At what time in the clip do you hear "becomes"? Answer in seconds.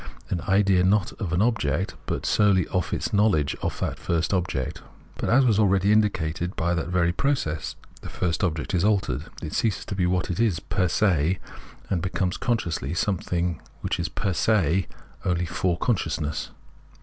12.01-12.37